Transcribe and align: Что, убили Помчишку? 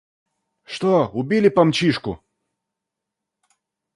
Что, 0.63 1.09
убили 1.13 1.49
Помчишку? 1.51 2.23